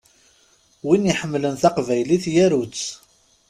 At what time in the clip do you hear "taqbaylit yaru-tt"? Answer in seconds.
1.61-2.85